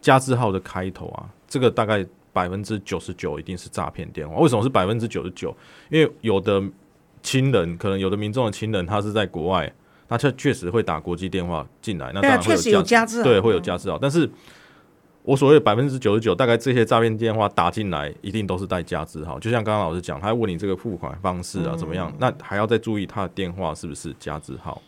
[0.00, 4.36] 加字号的开头啊，这个大概百分之九十九一定是诈骗电话。
[4.36, 5.56] 为什么是百分之九十九？
[5.88, 6.62] 因为有的
[7.22, 9.72] 亲人，可能有的民众的亲人，他是在国外，
[10.08, 14.28] 那他确实会打国际电话进来，那当然会确实有加加字号，对，会有加字号，但是。
[15.24, 19.38] 我所谓的百分之九十九，大概这些诈骗电话打进来，一定都是带加字号。
[19.38, 24.82] 就像刚刚老师讲，他问你这个付款方式啊怎么嗯样，那还要再注意他的电话是不是加字号。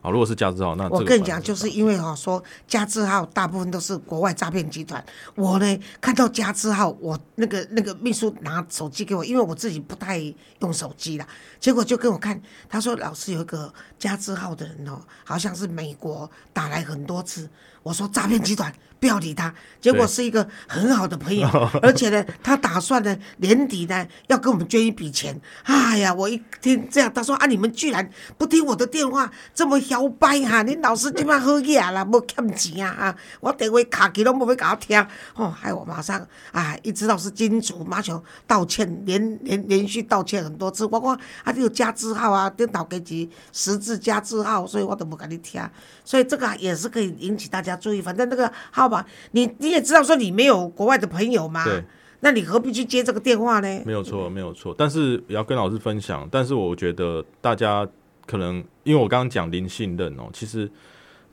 [0.00, 5.04] 好，如果是加字号，那我跟你讲，就是因为哈、说加字号大部分都是国外诈骗集团。
[5.34, 10.20] 我呢看到加字号，我那个那个秘书拿手机给我，因为我自己不太
[10.60, 11.26] 用手机啦，
[11.58, 17.50] 结果就跟我看，他说老师有一个加字号的人哦，好像是美国打来很多次。
[17.82, 21.48] 我说诈骗集团不要理他，结果是一个很好的朋友，
[21.80, 25.40] 而且呢，他打算呢年底呢要跟我们捐一笔钱。
[25.62, 33.16] 哎呀，我一听这样，他说啊，你们居然不听我的电话，这么摇摆哈、你老师今晚好野啦，无欠钱啊啊！
[33.40, 40.84] 我电话卡机拢无要给我听，哦，害我马上啊，一知道是金主，马上道歉，连连连续道歉很多次。
[40.84, 45.58] 我讲啊，你有加字号啊，电脑给几十字加字号，所以我都不跟你听。
[46.04, 48.00] 所以这个也是可以引起大家注意。
[48.00, 51.82] 反正那个号码，你你也知道说你没有国外的朋友嘛，对
[52.20, 53.82] 那你何必去接这个电话呢？
[53.86, 54.74] 没有错，没有错。
[54.76, 57.88] 但是也要跟老师分享，但是我觉得大家
[58.26, 60.70] 可能因为我刚刚讲零信任哦，其实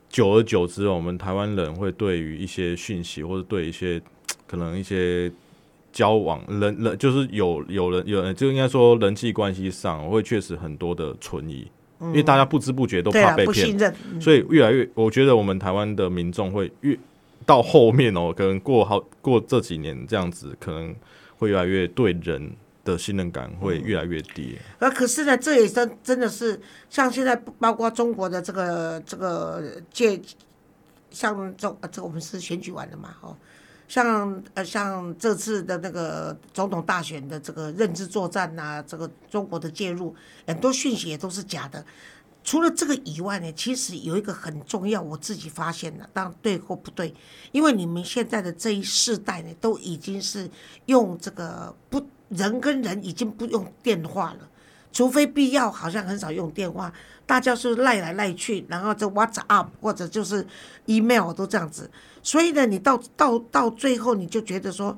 [0.09, 4.01] 久而久之哦，我们台湾人会对于一些讯息或者对一些
[4.47, 5.29] 可能一些
[5.91, 13.77] 交往人人就是有有人有人就应该说人际关系上，我会确实很多的存疑，因为大家不知不觉都怕被骗。
[14.21, 16.97] 所以越来越，我觉得我们台湾的民众会越
[17.45, 20.95] 到后面哦，可能过好过这几年这样子，可能
[21.37, 22.51] 会越来越对人
[22.83, 24.57] 的信任感会越来越低。
[24.79, 30.19] 呃，可是呢，这也真真的是像现在包括中国的这个这个借，
[31.09, 33.35] 像中呃这个我们是选举完了嘛，哦，
[33.87, 41.83] 像呃像这次的那个总统大选的这个认知作战呐、这个中国的介入，很多讯息也都是假的。
[42.43, 47.13] 除了这个以外呢，其实有一个很重要，我自己发现的，当然对或不对，
[47.51, 50.49] 因为你们现在的这一世代呢，都已经是
[50.85, 54.49] 用这个不人跟人已经不用电话了。
[54.93, 56.91] 除非必要，好像很少用电话，
[57.25, 60.47] 大家是赖来赖去，然后这 WhatsApp 或者就是
[60.85, 61.91] email 都这样子。
[62.27, 64.97] 所以呢，你到到到最后，你就觉得说，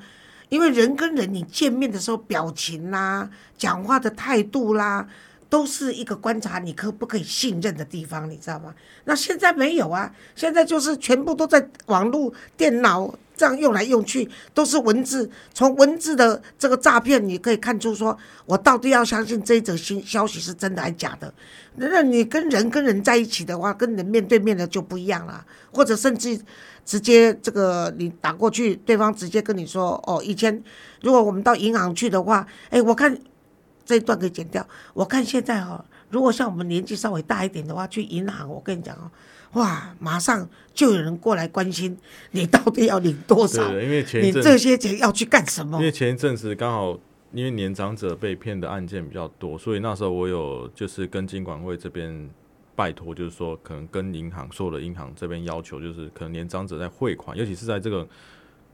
[0.50, 5.08] 因为人跟人你见面的时候，表情啦、讲话的态度啦，
[5.48, 8.74] 都是一个观察你可不可以信任的地方，你知道吗？
[9.04, 15.30] 那现在没有啊，现在就是全部都在网络、电脑这样用来用去，都是文字。
[15.54, 21.32] 从文字的这个诈骗，你可以看出说，我到底要相信这一则新消息是真的还是假的？
[21.76, 26.38] 那你跟人跟人在一起的话，跟人面对面的就不一样了，或者甚至
[26.90, 30.64] 直接这个你打过去，对方直接跟你说，哦，以前
[31.04, 33.16] 如果我们到银行去的话，哎，我看
[33.86, 34.68] 这一段可以剪掉。
[34.96, 39.12] 我看现在哈、如果像我们年纪稍微大一点的话，去银行，我跟你讲哦，
[39.62, 41.96] 哇，马上就有人过来关心
[42.32, 45.84] 你到底要领多少，因为前你这些钱要去干什么因？
[45.84, 46.98] 为前一阵子刚好
[47.34, 52.28] 因为年长者被骗的案件比较多，所以那时候我有就是跟金管会这边
[52.80, 58.08] 拜托，就是说可能跟银行所有的银行这边要求，就是可能年长者在汇款，尤其是在这个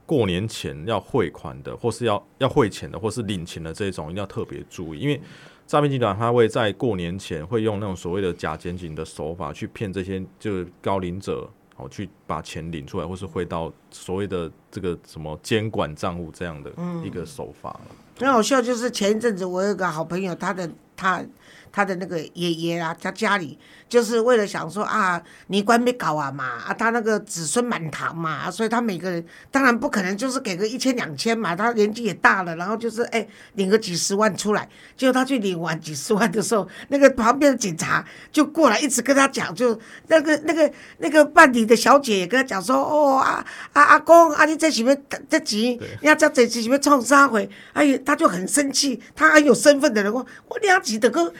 [0.06, 5.20] 过年前要汇款的，或是要要汇钱的，或是领钱的这种，一定要特别注意，因为
[5.66, 11.50] 诈骗集团他会在过年前会用那种所谓的假检警的手法去骗这些就是高龄者。
[11.78, 16.72] 哦，去把钱领出来，或是汇到所谓的这个什么监管账户这样的
[17.04, 18.05] 一个手法了。
[18.18, 21.22] 很好笑，就是前一阵子我有个好朋友，他的他
[21.70, 38.02] 他的那个爷爷啊，他家里就是为了想说啊，你官没搞啊嘛，啊他那个子孙满堂嘛，啊所以他每个人当然不可能就是给个一千两千嘛，他年纪也大了，然后就是哎领个几十万出来，结果他去领完几十万的时候，那个旁边的警察
[38.32, 47.38] 就过来一直跟他讲，就那个那个那个办理的小姐也跟他讲说，哦啊啊阿公，啊你这前面这钱，你这这钱是要创啥货？
[47.74, 51.30] 哎呀，他就很生气，他很有身份的人我，我领钱得个。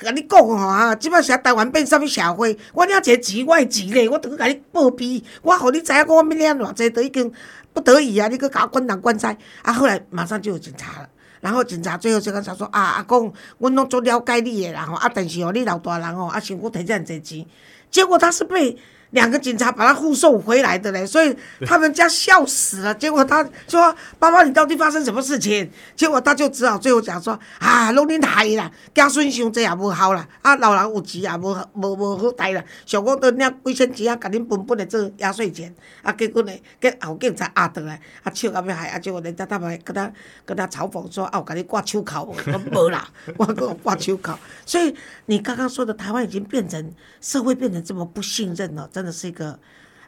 [0.00, 2.56] 甲你讲吼啊，即摆是台湾变啥物社会？
[2.72, 5.20] 我领一个钱，我的钱咧，我得去甲你报备。
[5.42, 7.32] 我互你知影，我要领偌济，都已经
[7.72, 8.28] 不得已啊！
[8.28, 9.26] 你去甲我关东关西，
[9.62, 11.08] 啊，后来马上就有警察了。
[11.40, 17.44] 然后警察最后就跟他说：啊，阿公，阮拢足了解你诶，然后，啊，但是哦，你老大人哦，啊，辛苦摕遮尔济钱，
[17.90, 18.78] 结果他是被。
[19.10, 21.34] 两个警察把他护送回来的嘞，所以
[21.66, 22.94] 他们家笑死了。
[22.94, 40.12] 结果他说：“爸爸，你到底发生什么事情？”结果他就只好最后讲说：“啊，拢恁害啦，家孙伤济也无效啦，啊，老人有钱也无无无好待啦，想讲都领几千钱啊，甲恁分分来做压岁钱，啊，结果呢，结后警察压倒来，啊，笑到要害，啊，结果人家他们跟他
[40.44, 42.34] 跟他嘲讽说：‘啊，我甲你挂手铐，我
[42.72, 44.94] 无啦， 我给我挂手铐。’所以
[45.26, 46.92] 你刚刚说的台湾已经变成
[47.22, 49.56] 社会变成这么不信任了。”真的是一个，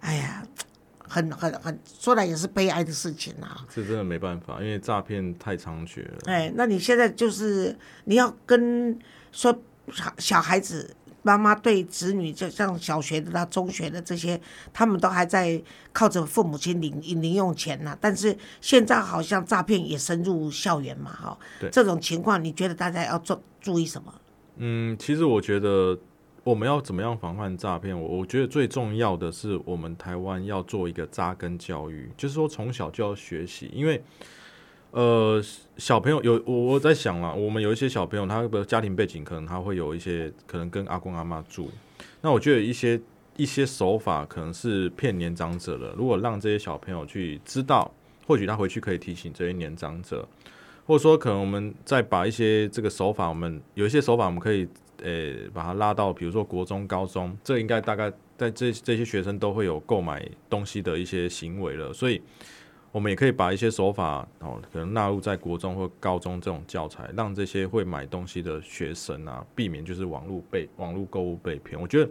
[0.00, 0.44] 哎呀，
[0.98, 3.64] 很很很说来也是悲哀的事情啊。
[3.72, 6.18] 这真的没办法，因为诈骗太猖獗了。
[6.24, 8.98] 哎，那你现在就是你要跟
[9.30, 9.56] 说
[10.18, 14.40] 小孩子妈妈对子女，就像小学的、到中学的这些，
[14.72, 17.96] 他们都还在靠着父母亲领零用钱呢。
[18.00, 21.38] 但是现在好像诈骗也深入校园嘛，哈。
[21.60, 21.70] 对。
[21.70, 24.12] 这种情况，你觉得大家要做注意什么？
[24.56, 25.96] 嗯，其实我觉得。
[26.50, 27.96] 我们要怎么样防范诈骗？
[27.98, 33.70] 我我觉得最重要的是，我们台湾要做一个扎根教育，就是说从小就要学习。
[33.72, 34.02] 因为，
[34.90, 35.40] 呃，
[35.76, 41.70] 小朋友有我我在想了，我们有一些小朋友，他的家庭背景可能他会有一些，可能跟阿公阿妈住。
[42.20, 43.00] 那我觉得一些
[43.36, 45.94] 一些手法可能是骗年长者的。
[45.96, 47.88] 如果让这些小朋友去知道，
[48.26, 50.28] 或许他回去可以提醒这些年长者，
[50.84, 54.66] 或者说可能我们再把一些这个手法，我们有一些手法我们可以。
[55.02, 62.20] 呃，把它拉到比如说国中、高中，这应该大概在这这些学生都会有购买东西的一些行为了，所以
[62.92, 71.80] 我们也可以把一些手法哦，可能纳入在国中或高中这种教材，让这些会买东西的学生啊，避免就是网络被网络购物被骗。
[71.80, 72.10] 我觉得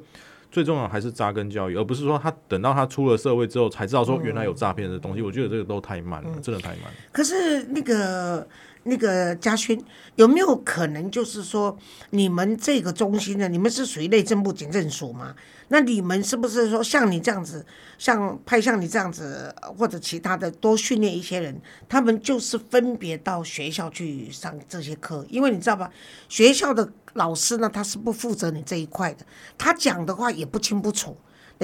[0.52, 5.22] 最重要还是扎根教育，而不是说他等到他出了社会之后才知道说原来有诈骗的东西。
[5.22, 6.86] 我觉得这个都太慢了，真的太慢。
[7.12, 8.48] 可是那个。
[8.90, 9.82] 那个嘉勋
[10.16, 11.78] 有没有可能就是说，
[12.10, 13.48] 你们这个中心呢？
[13.48, 15.34] 你们是属于内政部警政署吗？
[15.70, 17.64] 那你们是不是说像你这样子，
[17.98, 25.26] 像派像你这样子，或者其他的多训练一些人，他们就是分别到学校去上这些课？
[25.30, 25.92] 因为你知道吧，
[26.28, 29.26] 学校的老师呢，他是不负责你这一块的，
[29.58, 31.16] 他讲的话也不清不楚。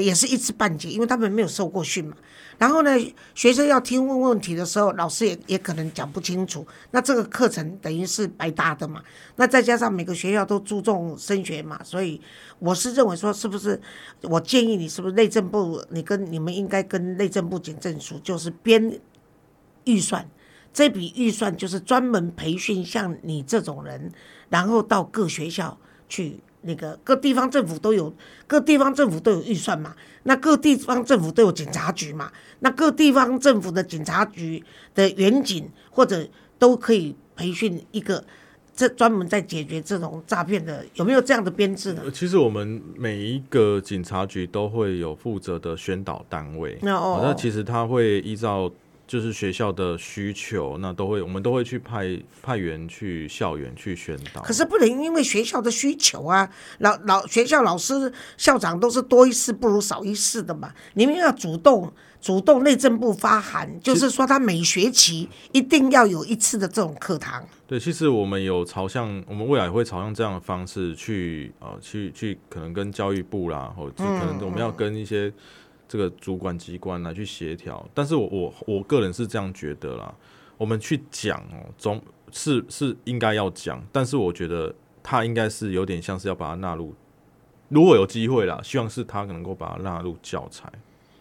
[0.03, 2.15] 也是一知半解，因为他们没有受过训嘛。
[2.57, 2.91] 然后呢，
[3.33, 6.65] 学生要听问问题的时候，老师也也可能讲不清楚。
[6.91, 9.01] 那这个课程等于是白搭的嘛。
[9.35, 12.19] 那再加上每个学校都注重升学嘛，所以
[12.59, 13.79] 我是认为说，是不是？
[14.21, 18.99] 我建议你是不是内政部，你跟你们应该跟内政部警政署就是编
[19.83, 20.25] 预算，
[20.73, 24.11] 这笔预算就是专门培训像你这种人，
[24.49, 25.77] 然后到各学校
[26.07, 26.39] 去。
[26.65, 28.13] 那个各地方政府都有，
[28.47, 29.95] 各地方政府都有预算嘛。
[30.23, 32.31] 那各地方政府都有警察局嘛。
[32.59, 38.23] 那各地方政府的警察局的远警或者都可以培训一个，
[38.75, 42.01] 这专门在解决这种诈骗的，有没有这样的编制呢？
[42.11, 46.77] 其实我们每一个警察局都会有负责的宣导单位。
[46.81, 48.71] 那其实他会依照。
[49.07, 54.41] 就是学校的需求，那都会我们都会去派派员去校园去宣导。
[54.41, 60.73] 可是不能因为学校的需求啊，老老学校老师校长都是多一事不如少一事的嘛。
[60.95, 67.47] 你们要主动主动内政部发函，就是说他每学期一定要有一次的这种课堂。
[67.67, 75.31] 对，其实我们有朝向，我们未来会朝向这样的方式去啊，去去可能跟教育部啦，或者可能我们要跟一些。
[75.87, 80.13] 这个主管机关来去协调，但是我我我个人是这样觉得啦。
[80.57, 86.93] 我们去讲哦，总是是应该要讲，但是我觉得他应该是有点像是要把它纳入，
[87.67, 90.71] 如果有机会啦，希望是他能够把它纳入教材。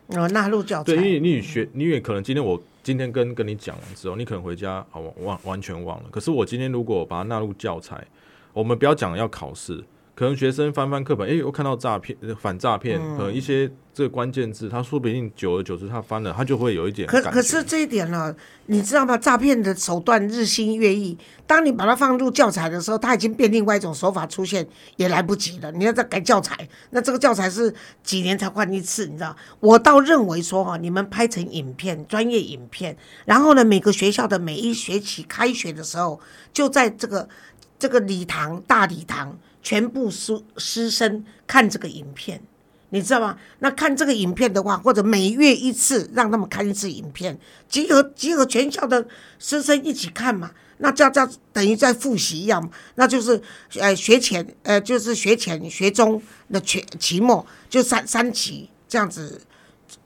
[0.08, 0.94] 哦，纳入教材。
[0.94, 6.08] 对，因为你学，你也可能今天我今天跟跟你讲完之后，你可能回家啊忘完全忘了。
[6.10, 8.06] 可是我今天如果把它纳入教材，
[8.52, 9.82] 我们不要讲要考试。
[10.14, 17.08] 可能学生翻翻课本，哎，我看到诈骗、反诈骗，可能一些这个关键字，他说不定久而久之，他翻了，他就会有一点。
[17.08, 18.32] 可可是这一点呢，
[18.66, 19.18] 你知道吗？
[19.18, 25.72] 诈骗的手段日新月异，当你把它放入教材的时候，它已经变另外一种手法出现，也来不及了。
[25.72, 26.56] 你要再改教材，
[26.90, 29.34] 那这个教材是几年才换一次，你知道？
[29.58, 36.20] 我倒认为说哈，你们拍成影片，专业影片，然后呢，每个学校的每一学期开学的时候，
[36.52, 37.28] 就在这个
[37.80, 39.36] 这个礼堂大礼堂。
[39.64, 42.40] 全部师师生看这个影片，
[42.90, 43.36] 你知道吗？
[43.60, 47.36] 那看这个影片的话，或者每月一次让他们看一次影片，
[47.68, 49.04] 集合集合全校的
[49.38, 50.52] 师生一起看嘛。
[50.78, 53.40] 那这样这样等于在复习一样嘛，那就是
[53.76, 59.40] 呃学前呃就是学前学中的全期末就三三期这样子，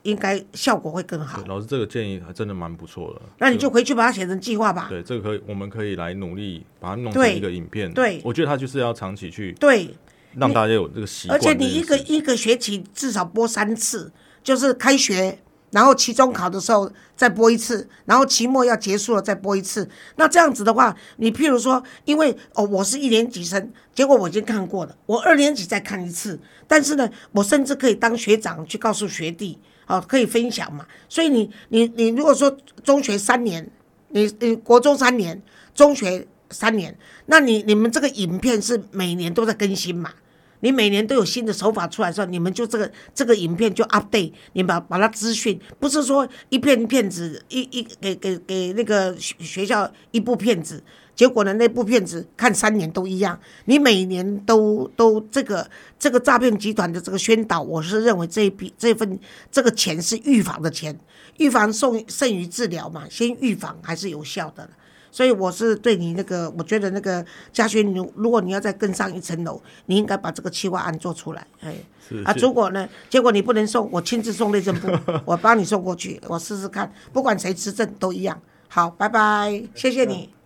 [0.03, 1.43] 应该效果会更好。
[1.47, 3.21] 老师这个建议还真的蛮不错的。
[3.37, 4.87] 那你就回去把它写成计划吧。
[4.89, 7.91] 对这个可以，我们可以来努力把它弄成一个影片。
[7.93, 9.95] 对我觉得它就是要长期去对，
[10.35, 11.53] 让大家有这个习惯而且。
[11.53, 14.11] 你一个一个学期至少播三次，
[14.43, 15.39] 就是开学，
[15.71, 19.89] 然后期中考的时候再播一次，然后期末要结束了再播一次。
[20.15, 29.59] 那这样子的话，你譬如说，因为哦我是一年级生，结果我已经看过了，我二年级再看一次，但是呢，我甚至可以当学长去告诉学弟，
[29.89, 30.85] 哦，可以分享嘛。
[31.09, 33.69] 所以你你你如果说中学三年，
[34.09, 35.41] 你你国中三年，
[35.73, 40.13] 中学三年，那你你们这个影片是每年都在更新嘛？
[40.61, 50.83] 你每年都有新的手法出来的时候，你们就这个这个影片就 update，你把把它资讯，不是说一片片子一一给给给那个学学校一部片子，
[51.19, 59.19] 结果呢那部片子看三年都一样，你每年都都这个这个诈骗集团的这个宣导，我是认为这一笔这份
[59.51, 60.97] 这个钱是预防的钱，
[61.35, 64.69] 预防胜胜于治疗嘛，先预防还是有效的。
[65.11, 71.45] 所以我是对你那个，我觉得那个嘉轩，你如果你要再更上一层楼，你应该把这个企划案做出来。
[71.59, 71.75] 哎，
[72.23, 74.87] 啊，如果呢，结果你不能送，我亲自送内政部，
[75.25, 78.39] 我帮你送过去，我试试看，不管谁执政都一样。
[78.69, 80.38] 好，拜拜，谢谢你。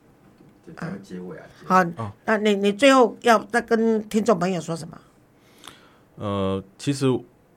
[0.66, 1.46] 就讲个结尾啊。
[1.66, 4.98] 好，那你你最后要再跟听众朋友说什么？
[6.16, 7.08] 呃，其实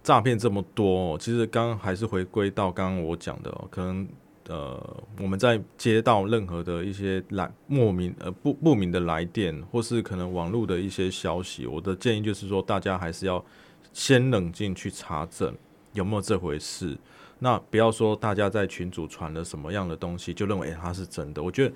[0.02, 4.08] 诈骗这么多、哦，其实刚刚还是回归到刚刚我讲的、哦，可能
[4.48, 13.44] 呃，我们在接到任何的一些来莫名呃不不明的来电，或是可能网络的一些消息，我的建议就是说，大家还是要
[13.92, 15.54] 先冷静去查证
[15.92, 16.96] 有没有这回事。
[17.38, 21.42] 那不要说大家在群组传了什么样的东西，就认为、诶它是真的。
[21.42, 21.74] 我觉得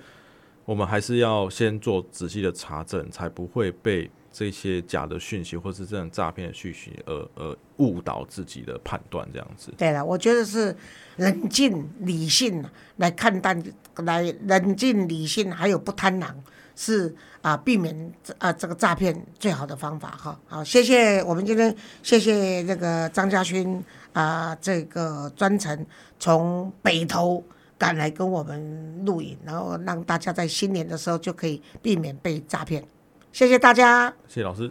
[0.71, 9.75] 我们还是要先做仔细的查证，才不会被这些假的讯息或是这种诈骗的讯息而而误导自己的判断，这样子。
[9.77, 10.73] 对了，我觉得是
[11.17, 12.65] 冷静理性
[12.99, 13.61] 来看待，
[13.97, 16.33] 来冷静理性，还有不贪婪，
[16.77, 17.13] 是
[17.43, 20.41] 啊，避免啊这个诈骗最好的方法哈。
[20.47, 25.85] 好，谢谢我们今天谢谢那个张家勋啊，这个专程
[26.21, 27.43] 从北投
[27.81, 32.85] 赶来跟我们录影，然后让大家在新年的时候就可以避免被诈骗。
[33.33, 34.13] 谢谢大家。
[34.29, 34.71] 谢谢老师。